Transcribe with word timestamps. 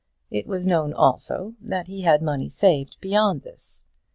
It 0.31 0.47
was 0.47 0.65
known 0.65 0.93
also 0.93 1.53
that 1.61 1.85
he 1.85 2.01
had 2.01 2.23
money 2.23 2.49
saved 2.49 2.97
beyond 3.01 3.43
this. 3.43 3.85